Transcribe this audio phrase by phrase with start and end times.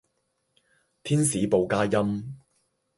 [1.03, 2.35] 天使報佳音